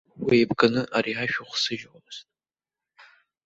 Уеибганы 0.25 0.81
ари 0.97 1.13
ашә 1.23 1.37
ухсыжьуамызт. 1.43 2.25